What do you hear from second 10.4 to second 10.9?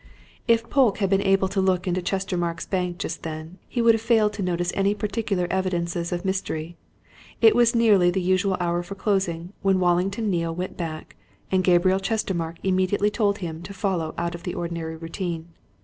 went